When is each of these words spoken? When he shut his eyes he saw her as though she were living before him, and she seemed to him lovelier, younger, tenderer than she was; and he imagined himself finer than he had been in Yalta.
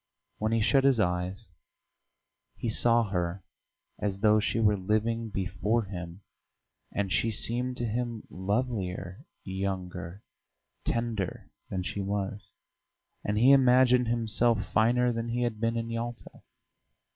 When 0.39 0.51
he 0.51 0.61
shut 0.61 0.83
his 0.83 0.99
eyes 0.99 1.51
he 2.57 2.69
saw 2.69 3.03
her 3.11 3.43
as 3.99 4.17
though 4.21 4.39
she 4.39 4.59
were 4.59 4.75
living 4.75 5.29
before 5.29 5.83
him, 5.83 6.21
and 6.91 7.11
she 7.11 7.29
seemed 7.31 7.77
to 7.77 7.85
him 7.85 8.23
lovelier, 8.31 9.27
younger, 9.43 10.23
tenderer 10.85 11.51
than 11.69 11.83
she 11.83 12.01
was; 12.01 12.51
and 13.23 13.37
he 13.37 13.51
imagined 13.51 14.07
himself 14.07 14.65
finer 14.65 15.13
than 15.13 15.29
he 15.29 15.43
had 15.43 15.59
been 15.61 15.77
in 15.77 15.91
Yalta. 15.91 16.41